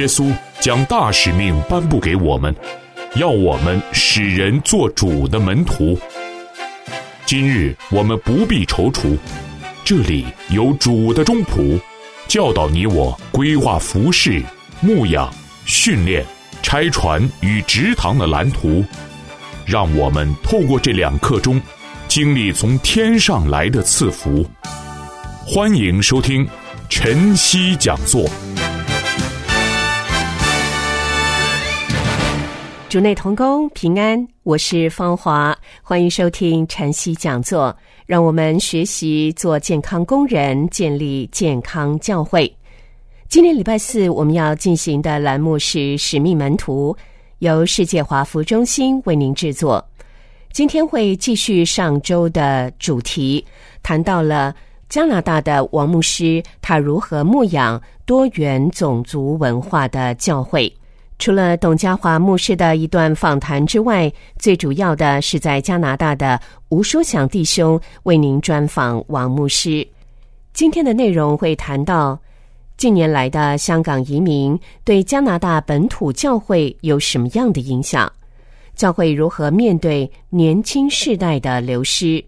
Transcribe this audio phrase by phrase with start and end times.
[0.00, 2.56] 耶稣将大使命颁布给我们，
[3.16, 5.98] 要我们使人做主的门徒。
[7.26, 9.14] 今日我们不必踌躇，
[9.84, 11.78] 这里有主的中仆，
[12.28, 14.42] 教导你我规划服饰、
[14.80, 15.30] 牧养、
[15.66, 16.24] 训练、
[16.62, 18.82] 拆船与直堂的蓝图，
[19.66, 21.60] 让我们透过这两刻钟，
[22.08, 24.46] 经历从天上来的赐福。
[25.44, 26.48] 欢迎收听
[26.88, 28.26] 晨曦讲座。
[32.90, 37.72] 主内同工平安，我是芳华，欢迎收听晨曦讲座，
[38.04, 42.52] 让我们学习做健康工人，建立健康教会。
[43.28, 46.96] 今天礼拜四我们要进行的栏目是使命门徒，
[47.38, 49.88] 由世界华福中心为您制作。
[50.50, 53.46] 今天会继续上周的主题，
[53.84, 54.52] 谈到了
[54.88, 60.68] 加拿大的王牧师，他如何牧养多元种族文化的教会。
[61.20, 66.40] 除了董家华牧师的一段访谈之外，最主要的是在加拿大的
[66.70, 69.86] 吴书祥弟兄为您专访王牧师。
[70.54, 72.18] 今天的内容会谈到
[72.78, 78.10] 近年来的香港移民对加拿大本土教会有什么样的影响，
[78.74, 82.24] 教会如何面对年轻世代的流失。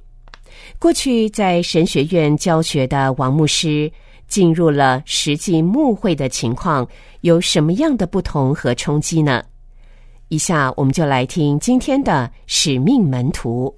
[0.78, 3.90] 过去在神学院教学的王牧师。
[4.32, 6.88] 进入了实际牧会的情况，
[7.20, 9.42] 有什么样的不同和冲击呢？
[10.28, 13.76] 以下我们就来听今天的使命门徒。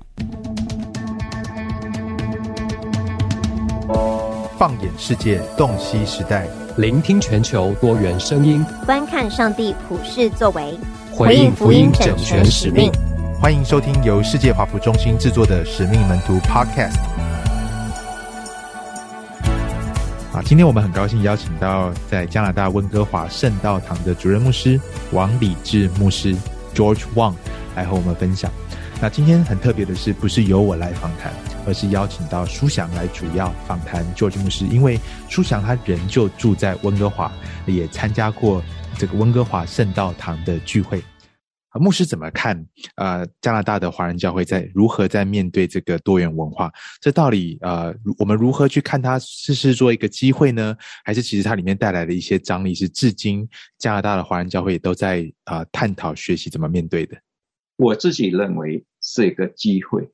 [4.56, 6.46] 放眼世界，洞悉时代，
[6.76, 10.78] 聆听全球多元声音，观看上帝普世作为，
[11.12, 12.92] 回应福音整全使命。
[13.42, 17.13] 欢迎收听由世界华府中心制作的《使命门徒》Podcast。
[20.44, 24.78] 今天我们很高兴邀请到在加拿大温哥华圣道堂的主任牧师
[25.10, 26.36] 王礼智牧师
[26.74, 27.34] George Wang
[27.74, 28.52] 来和我们分享。
[29.00, 31.32] 那今天很特别的是，不是由我来访谈，
[31.66, 35.00] 而是邀请到舒祥来主要访谈 George 牧师，因为
[35.30, 37.32] 舒祥他人就住在温哥华，
[37.64, 38.62] 也参加过
[38.98, 41.02] 这个温哥华圣道堂的聚会。
[41.80, 42.64] 牧师怎么看？
[42.94, 46.72] 呃，加拿大的华人教会在如何在面对这个多元文化？
[47.00, 49.18] 这到底呃，我们如何去看它？
[49.18, 53.48] 是是做一个机会呢，还是其实它里面带来的一些张力是至今
[53.78, 57.16] 加拿大的华人教会也都在啊探讨学习怎么面对的？
[57.76, 60.08] 我自己认为是一个机会，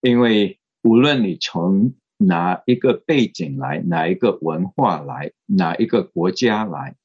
[0.00, 6.96] 因为无论你从哪一个背景来，哪一个文化来，哪一个国家来，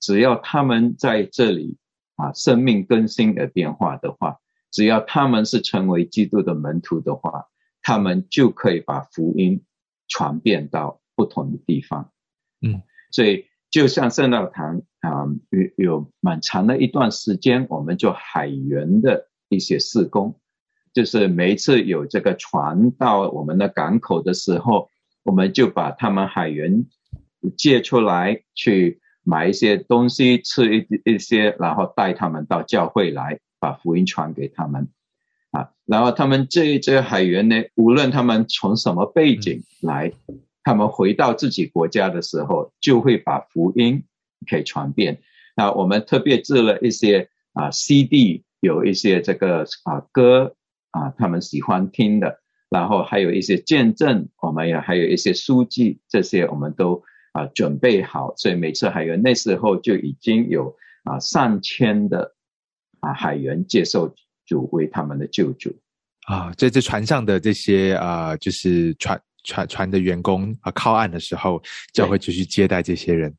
[0.00, 1.76] 只要他们在这里。
[2.16, 4.38] 啊，生命更新而变化的话，
[4.70, 7.46] 只要他们是成为基督的门徒的话，
[7.82, 9.62] 他们就可以把福音
[10.08, 12.10] 传遍到不同的地方。
[12.62, 20.40] 嗯，所以就像圣道堂啊，有有蛮长的一段时间，我们做海员的一些施工，
[20.94, 24.88] 就是每一次有这个船到我们的港口的时候，
[25.22, 26.86] 我们就把他们海员
[27.58, 29.02] 借出来去。
[29.28, 34.86] 买一些东西吃一一些，然后带他们到教会来，把福音传给他们，
[35.50, 40.12] 啊，然后他们这这些海员呢，无论他们从什么背景来，
[40.62, 44.04] 他们回到自己国家的时候，就会把福音
[44.48, 45.18] 可以传遍。
[45.56, 50.54] 那我们特别制了一些啊 CD，有一些这个啊歌
[50.92, 52.38] 啊，他们喜欢听的，
[52.70, 57.02] 然后还有一些见证，我们也还有一些书籍，这些我们都。
[57.36, 60.74] 啊，准备好，所以每次海员那时候就已经有
[61.04, 62.34] 啊上千的
[63.00, 64.14] 啊海员接受
[64.46, 65.70] 主为他们的救主
[66.26, 73.34] 啊，在这船上的这些啊，就是船船船的员工啊靠岸的时候，教会就去接待这些人。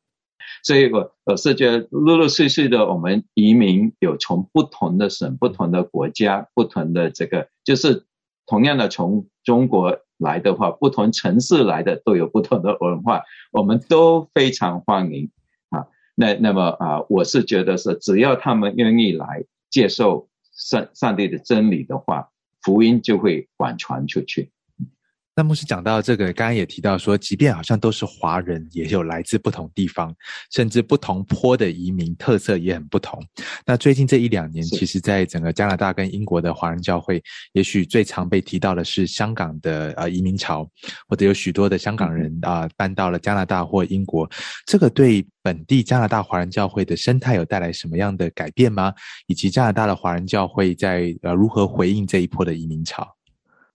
[0.64, 8.06] 所以我我是觉得陆陆续续的，我们移民有从不同的省、不同的国家、不同的这个，就是
[8.48, 10.00] 同样的从中国。
[10.20, 13.22] 来的话，不同城市来的都有不同的文化，
[13.52, 15.30] 我们都非常欢迎
[15.70, 15.86] 啊。
[16.16, 22.30] 那那么啊，我是觉得是，只要他们愿意来接受上上帝的真理的话，
[22.64, 24.50] 福音就会广传出去。
[25.38, 30.12] 那牧师讲到这个，刚刚也提到说，即便好像都是华人，也有来自不同地方，
[30.52, 33.24] 甚至不同坡的移民特色也很不同。
[33.64, 37.22] 那最近这一两年，其实在整个加拿大跟英国的华人教会，
[37.54, 40.68] 也许最常被提到的是香港的呃移民潮，
[41.08, 44.28] 或者有许多的香港人啊搬到了加拿大或英国。
[44.66, 48.92] 这个对本地加拿大华人教会的生态有带来什么样的改变吗？
[49.28, 53.17] 以及加拿大的华人教会在呃如何回应这一波的移民潮？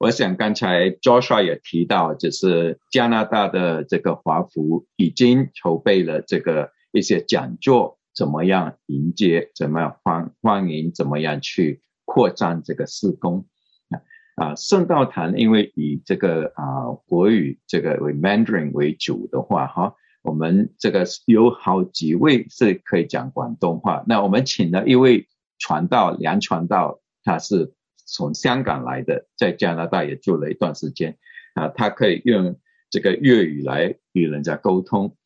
[0.03, 13.47] 我想刚才 Joshua 也提到，就是加拿大的这个华府已经筹备了这个一些讲座怎么样迎接，怎么样欢欢迎，怎么样去扩张这个施工。
[13.91, 14.03] 啊
[14.35, 25.29] 啊，圣道堂因为以这个啊国语这个为 Mandarin 为主的话哈，我们这个有好几位是可以讲广东话，那我们请了一位
[25.61, 27.73] 传道梁传道，他是
[28.13, 31.17] 从香港来的，在加拿大也住了一段时间
[31.55, 32.55] 啊，他可以用。
[32.93, 35.17] 这个粤语来与人家沟通，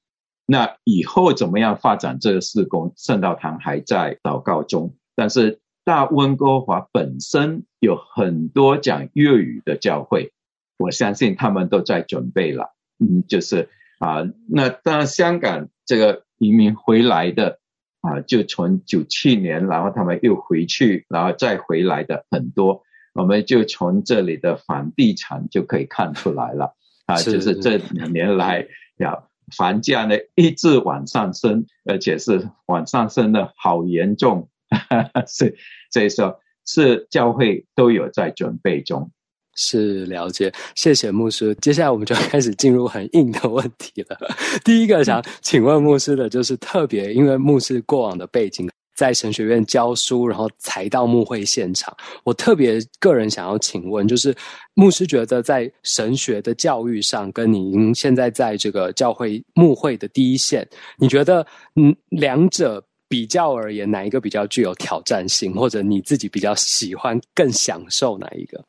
[0.46, 2.92] 那以后怎么样发展这个事工？
[2.96, 10.32] 圣道堂还在祷告中，但是大温哥华本身有很多讲粤语的教会，
[10.78, 12.72] 我相信他们都在准备了。
[13.00, 13.68] 嗯，就是
[13.98, 17.58] 啊，那当然香港这个移民回来的
[18.06, 22.82] 啊，就从九七年，然后他们又回去，然后再回来的很多，
[23.14, 26.74] 我们就从这里的房地产就可以看出来了。
[27.06, 28.66] 啊，就是这两年来
[28.98, 29.24] 呀，
[29.56, 34.48] 房价呢一直往上升，而且是往上升的好严重，
[35.26, 35.54] 所以
[35.90, 39.10] 所以说，是教会都有在准备中。
[39.56, 41.54] 是了解，谢谢牧师。
[41.56, 44.16] 接下来我们就开始进入很硬的问题了。
[44.64, 48.68] 第一个想请问牧师的就是特别，因为牧师过往的背景。
[48.94, 51.94] 在神学院教书，然后才到牧会现场。
[52.24, 54.34] 我特别个人想要请问，就是
[54.72, 60.66] 牧师觉得在神学的教育上，跟您现在在这个教会牧会的第一线，
[60.96, 68.64] 你觉得嗯两者比较而言，哪一个比较具有挑战性，或者你自己比较喜欢、更享受哪一个？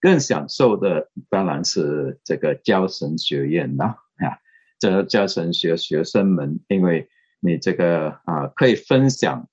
[0.00, 4.38] 更享受的当然是这个教神学院啦，啊，
[4.78, 7.08] 这教神学学生们，因为。
[7.42, 9.48] 你这个啊，可以分享，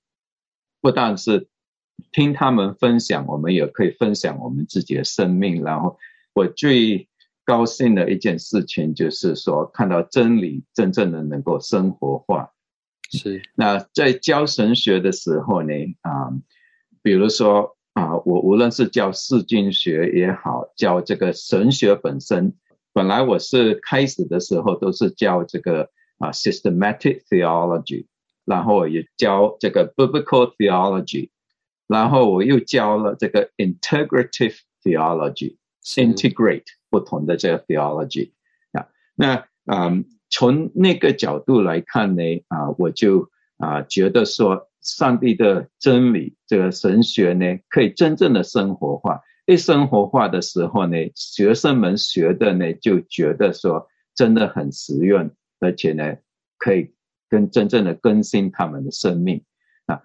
[0.82, 1.48] 不但是
[2.12, 5.64] 听他们分享，我们也可以分享我们自己的生命。
[5.64, 5.96] 然后，
[6.34, 7.08] 我最
[7.46, 12.52] 高兴的一件事情就是说，看到真理真正的能够生活化。
[13.10, 13.40] 是。
[13.54, 15.72] 那在教神学的时候呢，
[16.02, 16.28] 啊，
[17.00, 22.54] 比如说啊，我无论是教四经学也好，教这个神学本身，
[22.92, 25.90] 本来我是开始的时候都是教这个。
[26.20, 28.06] 啊，systematic theology，
[28.44, 31.30] 然后也教这个 biblical theology，
[31.86, 38.32] 然后我又教了这个 integrative theology，integrate 不同的这个 theology
[38.72, 38.88] 啊。
[39.14, 49.20] 那嗯，从那个角度来看呢，啊，我就啊觉得说，上帝的真理这个神学呢，可以真正的生活化。
[49.46, 55.30] 一生活化的时候呢，学生们学的呢，就觉得说真的很实用。
[55.60, 56.16] 而且呢，
[56.56, 56.92] 可以
[57.28, 59.42] 跟真正的更新他们的生命
[59.86, 60.00] 啊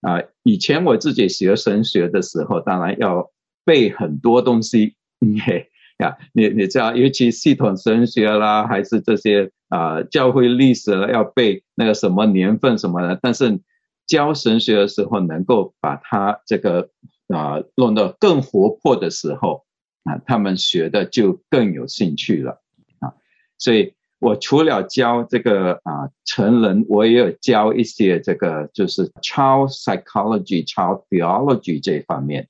[0.00, 0.22] 啊！
[0.42, 3.30] 以前我自己学神学的时候，当然要
[3.64, 4.96] 背很多东西，
[5.44, 13.18] 嘿呀，你你知道，尤其系统神学啦，还是这些啊教会历史了，要背那个什么年份什么的。
[13.20, 13.60] 但是
[14.06, 16.90] 教神学的时候，能够把它这个
[17.28, 19.64] 啊弄得更活泼的时候
[20.04, 22.62] 啊，他们学的就更有兴趣了
[23.00, 23.14] 啊，
[23.58, 23.94] 所以。
[24.20, 32.48] 我除了教这个啊成人，我也有教一些这个就是 child psychology、child theology 这方面。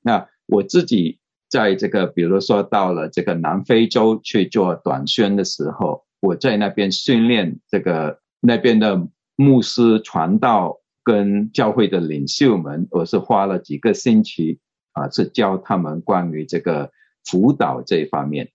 [0.00, 1.18] 那我自己
[1.50, 9.06] 在这个，比如说到了这个南非洲去做短宣的时候，我在那边训练这个那边的
[9.40, 14.58] 牧师传道跟教会的领袖们，我是花了几个星期
[14.90, 16.90] 啊，是教他们关于这个
[17.24, 18.50] 辅导这一方面，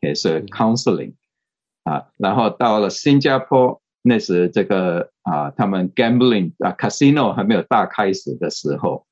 [0.00, 1.14] 也是 counseling。
[1.84, 9.06] 啊，然后到了新加坡，那时这个啊，他们 gambling 啊，casino 还没有大开始的时候，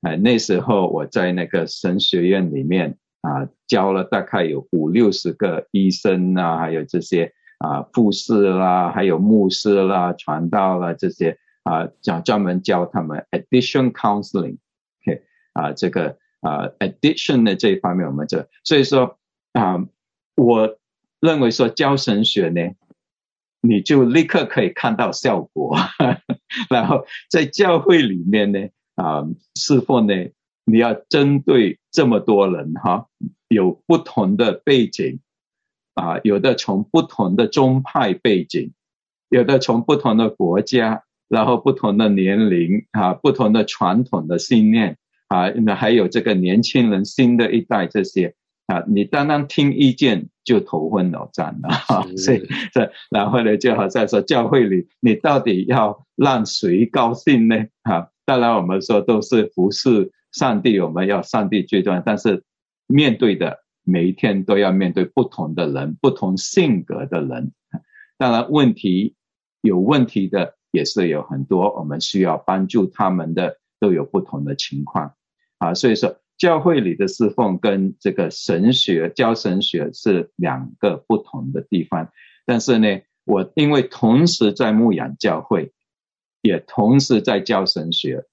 [0.00, 15.22] 哎，那时候我在那个神学院里面啊，教了大概有五六十个医生啊，还有这些啊护士啦，还有牧师啦、传道啦这些啊，讲专门教他们 addition counseling，OK
[15.54, 19.18] 啊，这个啊 addition 的这一方面，我们这所以说
[19.52, 19.84] 啊，
[20.36, 20.78] 我。
[21.24, 22.60] 认为说教神学呢，
[23.60, 25.76] 你就立刻可以看到效果。
[26.68, 28.58] 然后在教会里面呢，
[28.96, 30.12] 啊，师傅呢，
[30.64, 33.06] 你要针对这么多人哈，
[33.46, 35.20] 有不同的背景，
[35.94, 38.72] 啊，有的从不同的宗派背景，
[39.28, 44.96] 有的从不同的国家，然后不同的年龄啊，不同的传统的信念
[45.28, 48.34] 啊，那还有这个年轻人新的一代这些。
[48.66, 57.66] 啊，你单单听意见就头昏脑胀了哈， 所以这然后呢，就好像说教会里你到底要让谁高兴呢？
[57.82, 62.44] 啊，当然我们说都是服侍上帝，我们要上帝最重要，但是
[62.86, 67.52] 面对的每一天都要面对不同的人，不同性格的人，
[68.18, 69.16] 当然问题
[69.60, 75.14] 有问题的也是有很多我们需要帮助他们的，都有不同的情况
[75.58, 75.74] 啊。
[75.74, 82.10] 所以说，教会里的侍奉跟这个神学教神学是两个不同的地方。
[82.46, 85.72] 但是呢，我因为同时在牧养教会，
[86.40, 88.24] 也同时在教神学，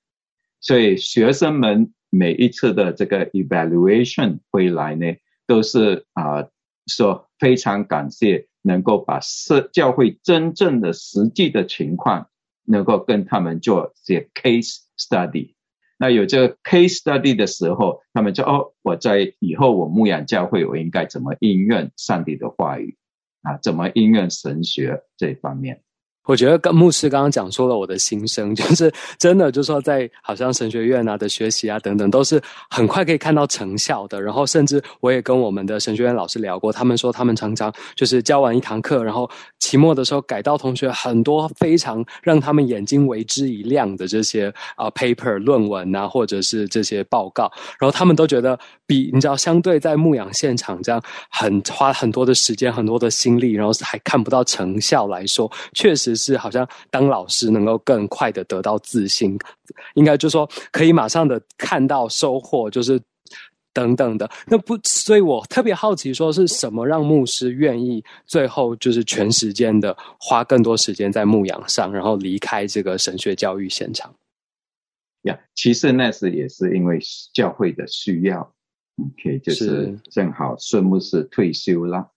[0.60, 5.06] 所以学生们每一次的这个 evaluation 回来呢，
[5.50, 6.48] 都是啊
[6.86, 8.46] 说非常感谢。
[8.62, 12.28] 能够把社教会真正的实际的情况，
[12.66, 15.54] 能够跟他们做些 case study。
[15.98, 22.98] 那有这个 case study 的时候，他们就哦，我在以后我牧养教会，我应该怎么应用上帝的话语
[23.44, 23.58] 啊？
[23.64, 25.82] 怎么应用神学这方面？
[26.26, 34.22] 我觉得跟牧师刚刚讲出了我的心声， 就是真的，就是说在好像神学院啊的学习啊等等，都是很快可以看到成效的。
[34.22, 56.19] 然后甚至我也跟我们的神学院老师聊过，他们说他们常常就是教完一堂课，然后期末的时候改到同学很多非常让他们眼睛为之一亮的这些啊 paper 论文啊，或者是这些报告，然后他们都觉得比你知道相对在牧养现场这样很花很多的时间、很多的心力，然后还看不到成效来说，确实。
[56.20, 59.40] 是好像当老师能够更快的得到自信，
[59.96, 63.02] 应该就说可以马上的看到收获，就是
[63.74, 64.30] 等等的。
[64.48, 74.14] 那不，所以我特别好奇，说是什么让牧师愿意最后就是全时间的花更多时间在牧养上，然后离开这个神学教育现场？
[75.24, 77.00] 呀，其实那是也是因为
[77.34, 78.54] 教会的需要
[78.98, 82.12] ，OK，就是正好孙牧师退休了，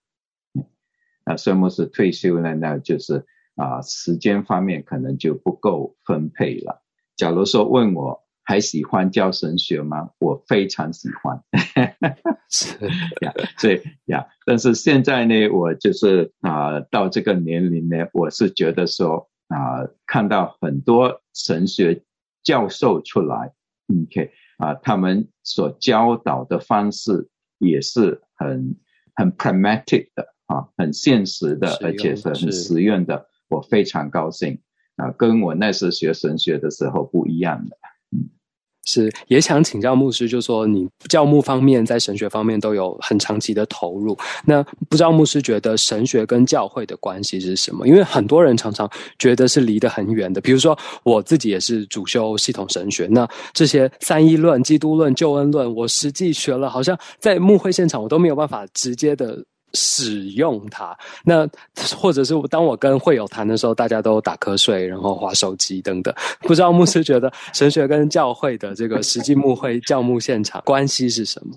[1.25, 3.25] 那孙牧师退休了，那就是。
[3.57, 6.83] 啊，时间方面可能就不够分配了。
[7.17, 10.11] 假如说问我还喜欢教神学吗？
[10.19, 11.41] 我非常喜欢，
[12.51, 12.75] 是
[13.23, 22.03] 呀，所以呀，但是现在呢，我就是啊，到这个年龄呢，我是觉得说啊，看到很多神学
[22.43, 23.53] 教授出来
[23.89, 27.29] ，OK 啊，他们所教导的方式
[27.59, 28.77] 也是很
[29.15, 33.29] 很 pragmatic 的啊，很现实的，而且是很实用的。
[33.53, 34.59] 我非常高兴
[34.97, 37.77] 啊，跟我那时学神学的时候不一样的。
[38.17, 38.29] 嗯，
[38.85, 47.87] 是也想请教牧师，就说你教牧方面在神学方面都有很长期的投入，那不知道牧师觉得神学跟教会的关系是什么？
[47.87, 50.41] 因为很多人常常觉得是离得很远的。
[50.41, 59.45] 比如说我自己也是主修系统神学，那这些三一论、基督论、救恩论，我实际学了，好像在牧会现场我都没有办法直接的。
[59.75, 61.49] 使用它，那
[61.97, 66.15] 或者是当我跟会友谈的时候，大家都打瞌睡，然后划手机等等。
[66.41, 71.57] 不知道牧师觉得神学跟教会的这个实际牧会教牧现场关系是什么？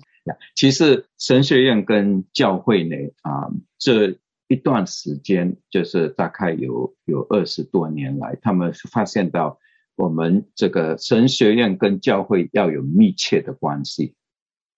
[0.54, 4.16] 其实神学院跟教会呢，啊，这
[4.48, 9.58] 一段时间就是大概有有二十多年来，他们发现到
[9.94, 14.14] 我们这个神学院跟教会要有密切的关系。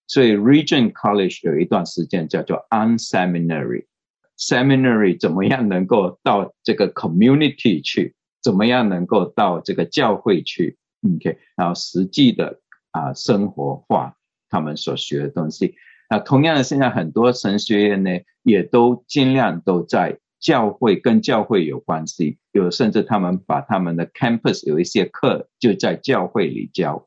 [0.08, 8.14] 所以，Region College 有一段时间叫做 Unseminary，Seminary 怎么样能够到这个 Community 去？
[8.42, 12.60] 怎么样能够到这个教会去？OK，然后实际的
[12.92, 14.16] 啊生活化
[14.48, 15.74] 他们所学的东西。
[16.08, 18.10] 那同样的，现在很多神学院呢，
[18.42, 27.06] 也都尽量都在教会跟教会有关系，有甚至他们把他们的 Campus 有一些课就在教会里教，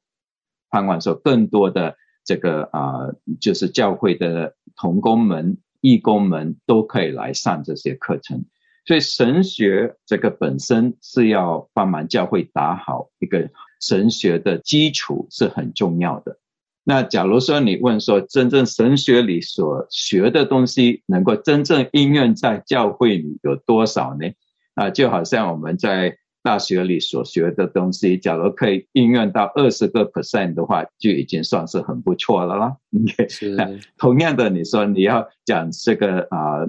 [0.70, 1.98] 盼望说更多的。
[2.24, 3.10] 这个啊，
[3.40, 8.46] 就是教会的同工们、义工们都可以来上这些课程。
[8.86, 13.50] 所以神学这个本身是要帮忙教会打好一个
[13.80, 16.38] 神学的基础是很重要的。
[16.84, 24.32] 那假如说你问说，真正神学里所学的东西能够真正应用在教会里有多少呢？
[24.76, 26.18] 啊，就好像我们在。
[26.44, 32.78] 大学里所学的东西，假如可以应用到二十个 percent 的话，就已经算是很不错了啦。
[33.30, 33.56] 是，
[33.98, 36.66] 同样的，你说你要讲这个啊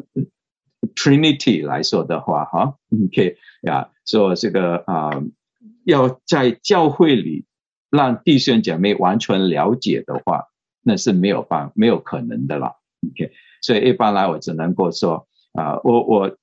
[0.95, 2.75] ，Trinity 来说的话，哈
[3.07, 5.23] ，OK 呀，说这个啊，
[5.85, 7.47] 要在教会里
[7.91, 10.49] 让弟兄姐妹完全了解的话，
[10.83, 12.75] 那是没有办没有可能的啦。
[13.09, 16.37] OK，所以一般来我只能够说啊，我我。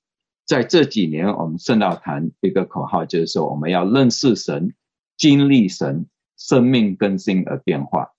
[0.50, 4.74] 在这几年，我们圣道坛一个口号就是说，我们要认识神、
[5.16, 8.10] 经历神、生命更新而变化。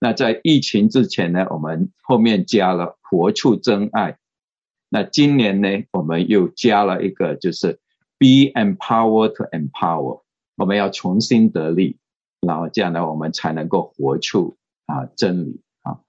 [0.00, 4.18] 那在疫情之前呢，我们后面加了活出真爱。
[4.88, 7.78] 那今年呢，我们又加了一个，就是
[8.18, 10.22] be empowered to empower。
[10.56, 11.98] 我们要重新得力，
[12.40, 14.56] 然后这样呢，我们才能够活出
[14.86, 16.00] 啊真理啊。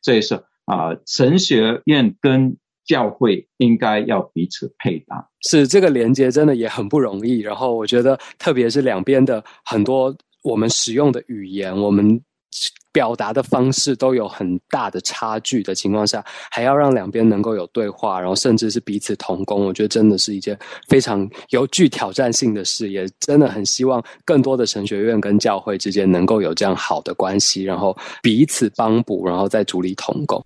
[0.00, 5.28] 所以说啊，神学院跟教会应该要彼此配搭。
[5.48, 7.40] 是这个连接真的也很不容易。
[7.40, 12.20] 然后我觉得，特别是两边的很多我们使用的语言，我们。
[12.92, 20.58] 表达的方式都有很大的差距的情况下，还要让两边能够有对话，然后甚至是彼此同工，我觉得真的是一件
[20.88, 22.90] 非常有具挑战性的事。
[22.90, 30.44] 也真的很希望更多的神学院跟教会之间能够有这样好的关系，然后彼此帮补，然后再主力同工。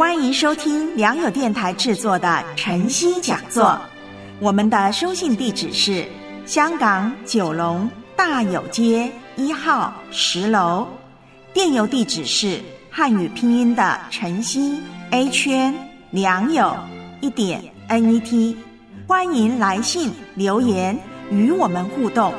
[0.00, 3.78] 欢迎收听良友电台制作的晨曦讲座，
[4.40, 6.06] 我们的收信地址是
[6.46, 9.12] 香港九龙大有街。
[9.36, 10.86] 一号十楼，
[11.52, 14.80] 电邮地址是汉语拼音的晨曦
[15.10, 15.74] A 圈
[16.12, 16.74] 良友
[17.20, 18.56] 一点 N E T，
[19.06, 20.98] 欢迎来信留言
[21.30, 22.32] 与我们互动。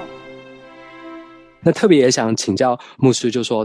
[1.63, 3.63] 那特别也想请教牧师，就说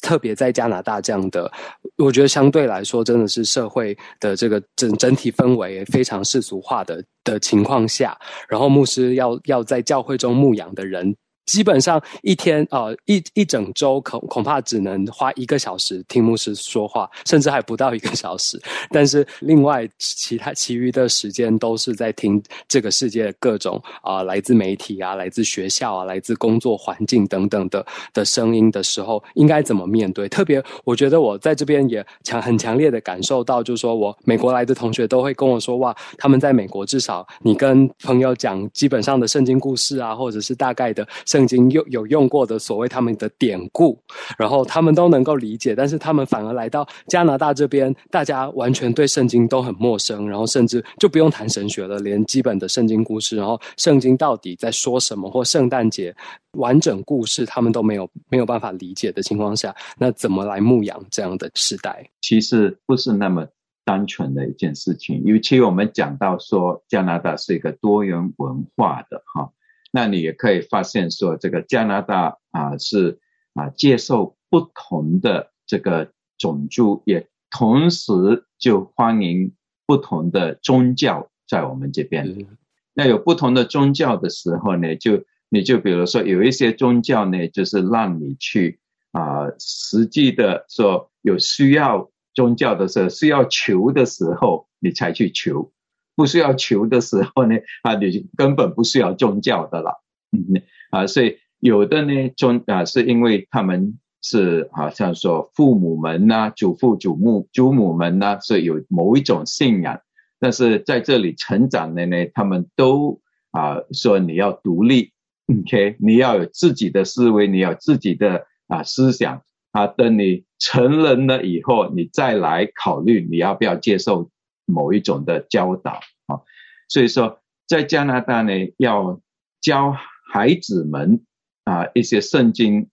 [0.00, 1.50] 特别在加拿大这样的，
[1.96, 8.16] 我觉得相对来说真的是社会的这个整整体氛围非常世俗化的的情况下，
[8.48, 11.14] 然后牧师要要在教会中牧养的人。
[11.48, 18.60] 基本上一天啊一一整周恐恐怕只能花一个小时听牧师说话，甚至还不到一个小时。
[18.92, 30.28] 但是另外其他其余的时间都是在听这个世界各种啊来自媒体啊、来自学校啊、来自工作环境等等的的声音的时候，应该怎么面对？
[30.28, 41.08] 特别我觉得我在这边也强很强烈的感受到，就是说我美国来的同学都会跟我说哇，他们在美国至少你跟朋友讲基本上的圣经故事啊，或者是大概的。
[41.24, 43.96] 圣圣经用有用过的所谓他们的典故，
[44.36, 56.12] 然后他们都能够理解，但是他们反而来到加拿大这边，大家完全对圣经都很陌生，然后甚至就不用谈神学了，连基本的圣经故事，然后圣经到底在说什么，或圣诞节
[56.54, 62.04] 完整故事，他们都没有没有办法理解的情况下，那怎么来牧养这样的时代？
[62.20, 63.46] 其实不是那么
[63.84, 69.52] 单纯的一件事情，尤其我们讲到说加拿大是一个多元文化的哈。
[69.90, 73.18] 那你也可以发现说，这个加拿大啊是
[73.54, 78.12] 啊接受不同的这个种族，也同时
[78.58, 79.52] 就欢迎
[79.86, 82.46] 不同的宗教在我们这边。
[82.92, 88.80] 那有不同的宗教的时候呢，就你就比如说有一些宗教呢，就是让你去
[89.12, 95.72] 啊实际的说有需要宗教的时候，需要求的时候，你才去求。
[96.18, 100.02] 不需要求的时候呢， 啊，你根本不需要宗教的了，
[100.32, 110.00] 嗯，啊，所以有的呢宗啊，是因为他们是好像说父母们呐、祖父祖母祖母们呐，是有某一种信仰，
[110.40, 113.20] 但是在这里成长的呢，他们都
[113.52, 115.12] 啊说你要独立
[115.46, 124.32] ，OK，你要有自己的思维，你要自己的啊思想啊，等你成人了以后，你再来考虑你要不要接受。
[124.68, 126.44] 某一种的教导啊，
[126.88, 129.18] 所以说在加拿大呢，要
[129.62, 129.96] 教
[130.30, 131.24] 孩子们
[131.64, 132.90] 啊一些圣经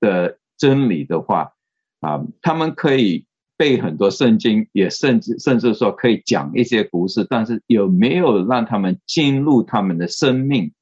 [0.00, 1.52] 的真理的话
[2.00, 3.26] 啊，他们可以
[3.58, 10.72] 背很多圣经，也甚至甚至说可以讲一些故事，但是有没有让他们进入他们的生命，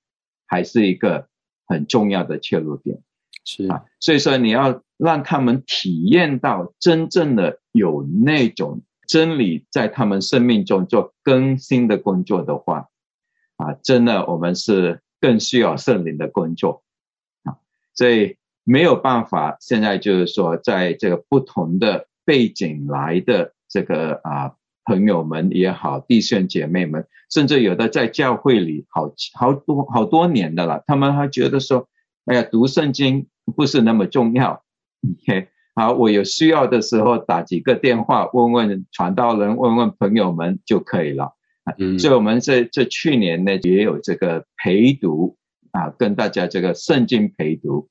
[0.46, 1.28] 还是一个
[1.66, 3.00] 很重要的切入点。
[3.44, 8.82] 是啊，所以说你要让他们体验到真正的有那种。
[9.06, 12.88] 真理在他们生命中做更新的工作的话，
[13.56, 16.82] 啊，真的我们是更需要圣灵的工作
[17.44, 17.56] 啊，
[17.94, 19.56] 所以没有办法。
[19.60, 31.88] 现在就是说，在这个不同的背景来的这个啊朋友们也好，弟兄姐妹们，甚至有的在教会里好好多好多年的了，他们还觉得说，
[32.26, 34.64] 哎呀，读圣经不是那么重要。
[35.22, 35.48] OK。
[35.76, 41.34] 好，我有需要的时候打几个电话，问问传道人，问问朋友们就可以了。
[41.78, 45.36] 嗯，所以我们这这去年呢也有这个陪读
[45.72, 47.90] 啊，跟大家这个圣经陪读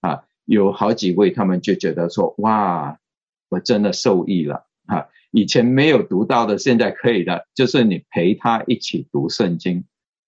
[0.00, 2.96] 啊，有好几位他们就觉得说，哇，
[3.48, 5.06] 我真的受益了啊！
[5.32, 9.84] 以前没有读到的，现在可以的，就是你陪他一起读圣经。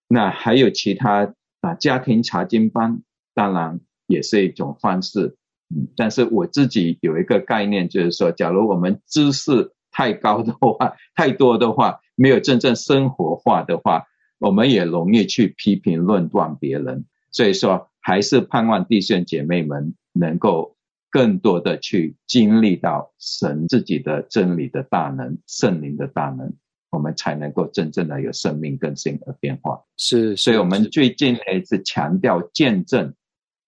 [0.08, 3.02] 那还有其他啊，家庭查经班，
[3.34, 5.36] 当然也是一种方式。
[5.74, 14.06] 嗯，但是我自己有一个概念，就是说，假如我们知识太高的话，太多的话，没有真正生活化的话，
[14.38, 17.04] 我们也容易去批评论断别人。
[17.30, 20.76] 所以说，还是盼望弟兄姐妹们能够
[21.10, 26.54] 更多的去经历到神自己的真理的大能、圣灵的大能，
[26.90, 29.82] 我们才能够真正的有生命更新而变化。
[29.98, 33.12] 是，所以我们最近呢是强调见证，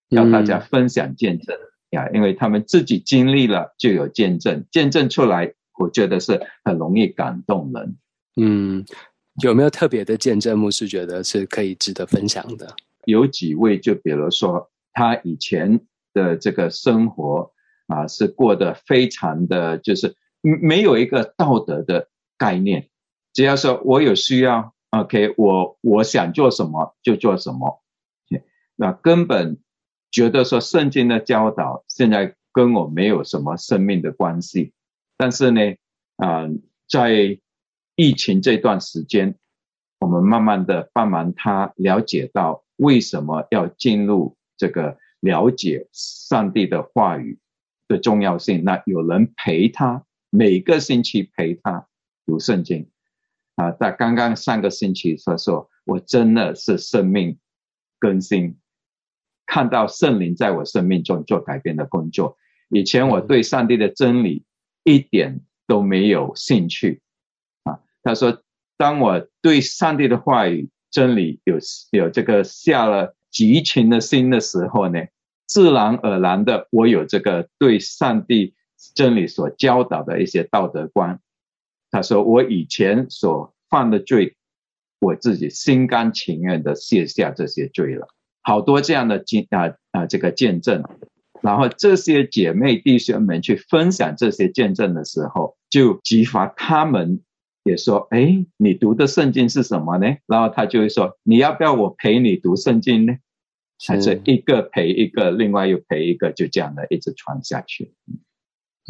[0.08, 1.54] 要大家分享见证。
[1.90, 7.96] 呀，因为他们自己经历了，就有见证，见证出来我觉得是很容易感动人。
[8.36, 8.84] 嗯，
[9.42, 10.58] 有没有特别的见证？
[10.58, 12.74] 牧师觉得是可以值得分享的？
[13.06, 15.80] 有几位，就比如说他以前
[16.12, 17.50] 的这个生活
[17.86, 22.88] 啊，是过得非常的，就是没有一个道德的概念。
[23.32, 27.82] 只要说我有需要，OK，我我想做什么就做什么，
[28.76, 29.58] 那根本
[30.10, 34.72] 觉得说圣经的教导现在跟我没有什么生命的关系。
[35.16, 35.60] 但是呢，
[36.16, 36.48] 啊，
[36.88, 37.38] 在
[37.94, 39.36] 疫情这段时间，
[39.98, 47.38] 我们慢慢的帮忙他了解到为什么要进入这个了解上帝的话语
[47.86, 48.64] 的重要性。
[48.64, 51.86] 那有人陪他，每个星期陪他
[52.24, 52.88] 读圣经。
[53.56, 57.38] 啊，在刚刚上个星期，他说我真的是生命
[57.98, 58.56] 更新，
[59.50, 62.36] 看到圣灵在我生命中做改变的工作。
[62.68, 64.44] 以前我对上帝的真理
[64.84, 67.02] 一点都没有兴趣
[67.64, 67.80] 啊。
[68.04, 68.44] 他说，
[68.76, 71.58] 当我对上帝的话语真理有
[71.90, 75.00] 有这个下了激情的心的时候呢，
[75.46, 78.54] 自然而然的，我有这个对上帝
[78.94, 81.20] 真理所教导的一些道德观。
[81.90, 84.36] 他说：“我以前所犯的罪，
[85.00, 88.06] 我自己心甘情愿的卸下这些罪了。
[88.42, 90.82] 好多这样的见啊啊，这个见证。
[91.42, 97.20] 然后这些姐妹弟兄们去分享这些见证的时候，就激发他们
[97.64, 103.14] 也说：‘哎，你读的圣经是什么呢？’然后他就会说：‘你要不要我陪你读圣经呢？’
[103.86, 107.94] 还是一个陪一个，另外又陪一个，就这样的一直传下去。”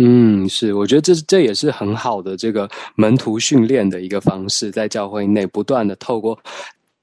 [0.03, 6.37] 嗯，是，我觉得这是这也是很好的这个门徒训练的一个方式，在教会内不断的透过。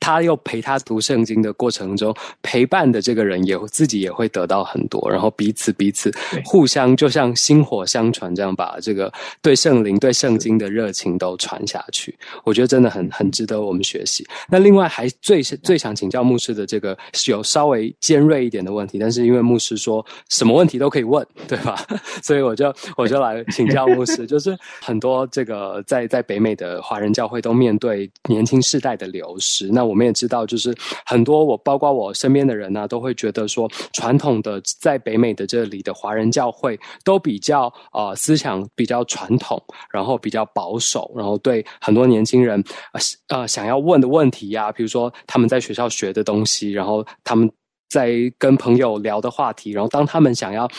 [0.07, 6.09] 他又陪他读圣经的过程中，陪伴的这个人也自己也会得到很多，然后彼此彼此
[6.45, 12.17] 互相就像薪火相传这样，把这个对圣灵、对圣经的热情都传下去。
[12.45, 14.25] 我觉得真的很很值得我们学习。
[14.49, 21.85] 那另外还最最想请教牧师的这个有稍微尖锐一点的问题，但是因为牧师说什么问题都可以问，对吧？
[22.23, 29.85] 所以我就我就来请教牧师，就是很多这个在在北美的华人教会都面对年轻世代的流失，那。
[29.87, 47.51] 我我们也知道，就是很多我包括我身边的人呢，都会觉得说，传统的在北美的这里的华人教会都比较呃思想比较传统，然后比较保守，然后对很多年轻人呃呃想要问的问题呀，比如说他们在学校学的东西，然后他们
[47.89, 50.69] 在跟朋友聊的话题，然后当他们想要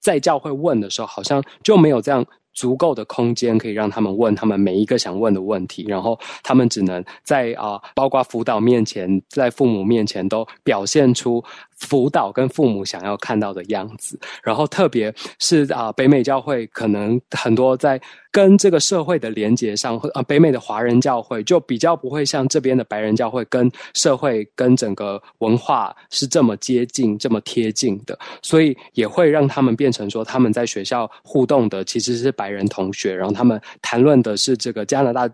[0.00, 2.24] 在教会问的时候，好像就没有这样。
[2.58, 11.40] 足够的空间可以让他们问他们每一个想问的问题，然后他们只能在啊，包括辅导面前，在父母面前都表现出。
[11.78, 18.00] 辅导跟父母想要看到的样子，然后特别是啊，北美教会可能很多在
[18.32, 35.30] 跟这个社会的连接上，啊，北美的华人教会就比较不会像这边的白人教会跟社会跟整个文化是这么接近、这么贴近的，所以也会让他们变成说他们在学校互动的其实是白人同学，然后他们谈论的是这个加拿大。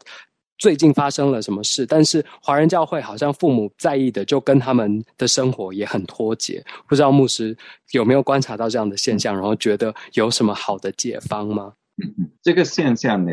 [0.57, 1.85] 最近发生了什么事？
[1.85, 6.64] 但是华人教会好像父母在意的，就跟他们的生活也很脱节。
[6.87, 7.55] 不知道牧师
[7.90, 11.72] 有没有观察到这样的现象，然后觉得有什么好的解方吗？
[12.40, 13.33] 这个现象呢，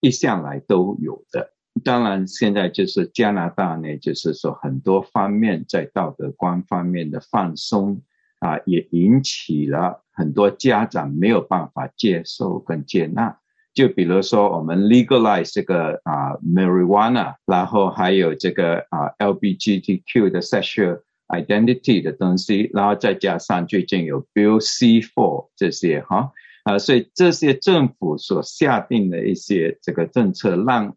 [0.00, 1.52] 一向来都有的。
[1.84, 8.02] 当然，现在就是加拿大呢，就是说很多方面在道德观方面的放松
[8.40, 13.38] 啊，也引起了很多家长没有办法接受跟接纳。
[13.74, 26.32] 就比如说，我们 legalize 这个啊 marijuana，然后还有这个啊 LGBTQ 的 sexual identity 的东西，然后再加上最近有 Bill C4 这些哈
[26.64, 30.96] 啊，所以这些政府所下定的一些这个政策，让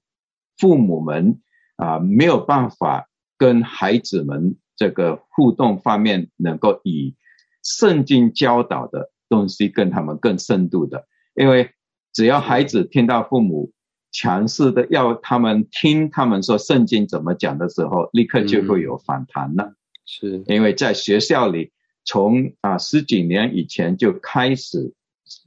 [0.58, 1.39] 父母们
[1.75, 7.15] 啊没有办法跟孩子们这个互动方面，能够以
[7.63, 11.71] 圣经教导的东西跟他们更深度的，因为。
[12.13, 13.71] 只要孩子听到父母
[14.12, 19.76] 强势的要他们听他们说圣经怎么讲的时候，立刻就会有反弹了。
[20.06, 21.71] 是因为在学校里，
[22.04, 24.93] 从啊十几年以前就开始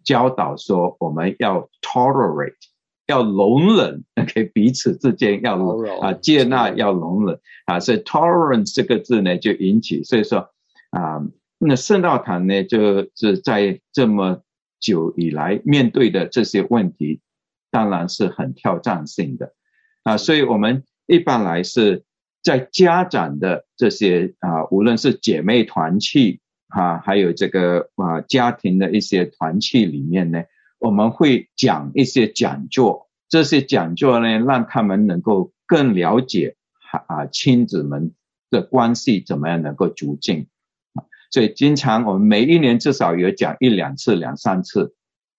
[0.06, 2.54] 教导说，我们要 tolerate，
[3.06, 5.58] 要容忍，OK，彼此之间要
[6.00, 7.78] 啊接纳，要容忍啊。
[7.78, 10.48] 所以 tolerance 这个字呢，就引起，所以说
[10.88, 11.20] 啊，
[11.66, 14.42] 那圣道堂呢，就是在这么。
[14.80, 17.22] 久以来面对的这些问题，
[17.70, 19.54] 当然是很挑战性的
[20.02, 22.04] 啊，所以我们一般来是
[22.42, 30.44] 在家长的这些啊，无论是姐妹团契啊，还有这个啊家庭的一些团契里面呢，
[30.78, 36.56] 我们会讲一些讲座，这些讲座呢，让他们能够更了解
[37.06, 38.12] 啊亲子们
[38.50, 40.46] 的关系怎么样能够促进。
[41.34, 44.94] 所以经常我们每一年至少有讲一两次、两三次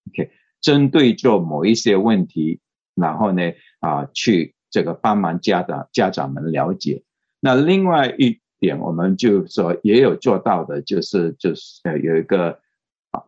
[0.10, 0.30] ，OK，
[0.60, 2.60] 针对做某一些问题，
[2.96, 3.42] 然后呢
[3.80, 7.04] 啊去这个帮忙家长家长们了解。
[7.40, 12.60] 那另外一点，我们就说也有做到的，就是就是呃有一个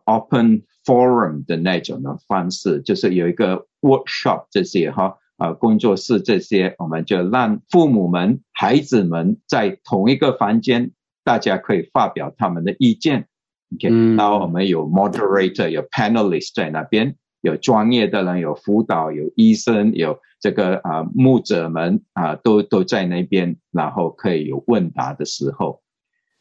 [0.04, 10.92] open forum 的那种的方式，就是有一个 workshop 这些哈啊工作室这些，我们就让父母们、孩子们在同一个房间。
[11.28, 13.26] 大家可以发表他们的意见
[13.74, 25.82] ，OK，然后我们有 moderator，有 panelist 在那边，有专业的人，有辅导，有医生，有这个啊牧者们啊，都都在那边，然后可以有问答的时候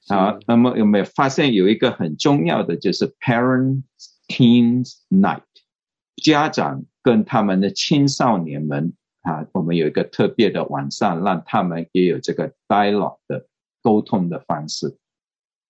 [0.07, 0.39] 啊。
[0.47, 3.83] 那么有没有发现有一个很重要的就是 parent
[4.29, 5.41] teens night，
[6.23, 13.47] 家长跟他们的青少年们啊，我们有一个特别的晚上，让他们也有这个 dialogue 的。
[13.87, 14.97] 沟通的方式，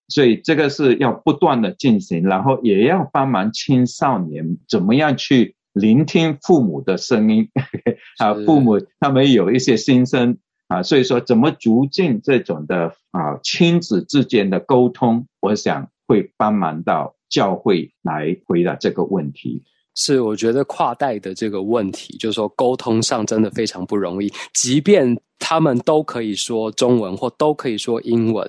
[0.08, 7.48] 所以这个是要不断的进行，然后也要帮忙青少年怎么样去聆听父母的声音。
[8.18, 10.36] 啊，父母他们有一些心声。
[10.66, 19.62] 啊，所以说怎么逐渐这种的啊亲子之间的沟通，我想会帮忙到教会来回答这个问题。
[19.94, 28.48] 是，我觉得跨代的这个问题，就是说沟通上真的非常不容易，即便他们都可以说中文或都可以说英文。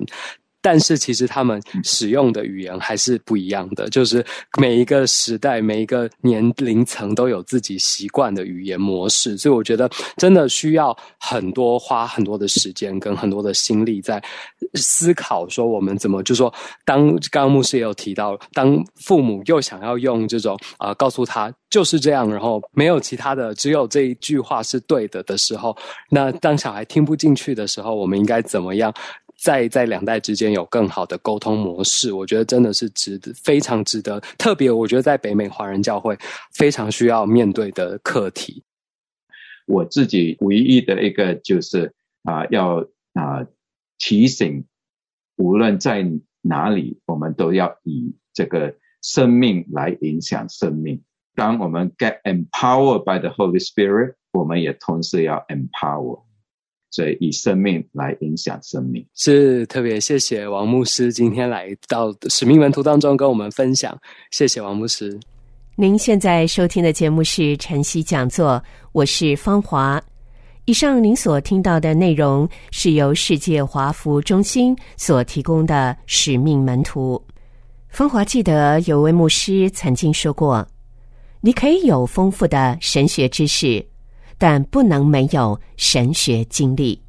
[0.62, 4.26] 但是其实他们使用的语言还是不一样的，就是
[4.60, 14.22] 每一个时代、每一个年龄层都有自己习惯的语言模式，所以我觉得真的需要很多花很多的时间跟很多的心力在
[14.74, 25.76] 思考，说我们怎么就说，当刚刚牧师也有提到，当父母又想要用这种啊告诉他就是这样，然后没有其他的，只有这一句话是对的的时候，
[26.10, 28.94] 那当小孩听不进去的时候，我们应该怎么样？
[29.42, 34.20] 在在两代之间有更好的沟通模式，我觉得真的是值得非常值得。
[34.38, 36.18] 特别我觉得在北美华人教会
[36.54, 38.64] 非常需要面对的课题。
[39.66, 43.46] 我自己唯一的一个就是啊，要啊
[43.98, 44.66] 提醒，
[45.38, 46.06] 无论在
[46.42, 51.02] 哪里，我们都要以这个生命来影响生命。
[51.36, 56.24] 当我们 get empowered by the Holy Spirit，我们也同时要 empower。
[56.92, 63.96] 所以以生命来影响生命，是特别谢谢王牧师今天来到使命门徒当中跟我们分享，
[64.32, 65.20] 谢谢王牧师。
[65.76, 70.02] 您现在收听的节目是晨曦讲座，我是芳华。
[70.66, 77.20] 以上您所听到的内容是由世界华服中心所提供的使命门徒。
[77.88, 80.68] 芳华记得有位牧师曾经说过
[81.42, 83.84] ：“你可以有丰富的神学知识。”
[84.40, 87.00] 但不能没有神学经历，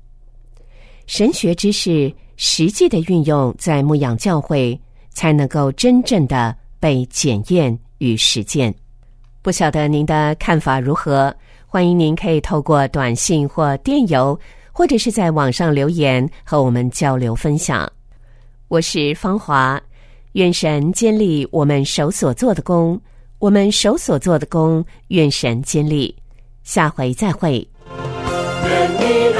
[1.06, 4.78] 神学知识实际的运用在牧养教会，
[5.10, 8.74] 才能够真正的被检验与实践。
[9.42, 11.32] 不晓得您的看法如何？
[11.66, 14.38] 欢迎您可以透过短信或电邮，
[14.72, 17.88] 或者是在网上留言和我们交流分享。
[18.66, 19.80] 我是芳华，
[20.32, 23.00] 愿神坚立我们手所做的功，
[23.38, 26.12] 我们手所做的功，愿神坚立。
[26.70, 27.66] 下回再会。
[28.64, 29.34] 愿你